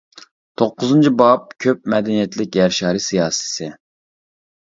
توققۇزىنچى 0.59 1.09
باب 1.17 1.43
كۆپ 1.65 1.83
مەدەنىيەتلىك 1.93 2.59
يەر 2.61 2.73
شارى 2.79 3.05
سىياسىيسى 3.09 3.67